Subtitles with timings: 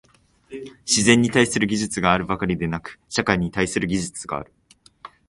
[0.87, 4.51] 自然に対する技術があるばかりでなく、社会に対する技術がある。